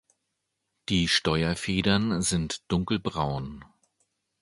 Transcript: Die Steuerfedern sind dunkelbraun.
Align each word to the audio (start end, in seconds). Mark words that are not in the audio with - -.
Die 0.89 1.07
Steuerfedern 1.07 2.23
sind 2.23 2.63
dunkelbraun. 2.71 3.63